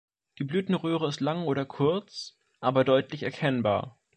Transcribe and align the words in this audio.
Die 0.39 0.43
Blütenröhre 0.43 1.07
ist 1.09 1.19
lang 1.21 1.43
oder 1.45 1.63
kurz, 1.63 2.35
aber 2.59 2.83
deutlich 2.83 3.21
erkennbar. 3.21 3.99